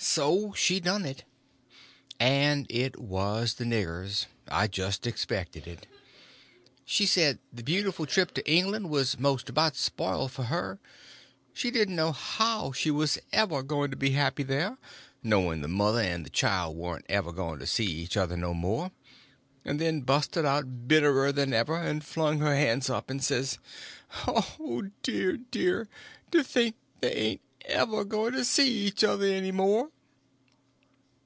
[0.00, 1.24] So she done it.
[2.20, 5.88] And it was the niggers—I just expected it.
[6.84, 10.78] She said the beautiful trip to England was most about spoiled for her;
[11.52, 14.78] she didn't know how she was ever going to be happy there,
[15.24, 19.80] knowing the mother and the children warn't ever going to see each other no more—and
[19.80, 23.58] then busted out bitterer than ever, and flung up her hands, and says:
[24.28, 25.88] "Oh, dear, dear,
[26.30, 29.90] to think they ain't ever going to see each other any more!"